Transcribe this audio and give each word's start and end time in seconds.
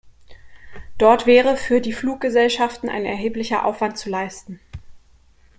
Dort 0.97 1.27
wäre 1.27 1.55
für 1.57 1.79
die 1.79 1.93
Fluggesellschaften 1.93 2.89
ein 2.89 3.05
erheblicher 3.05 3.63
Aufwand 3.65 3.99
zu 3.99 4.09
leisten. 4.09 4.59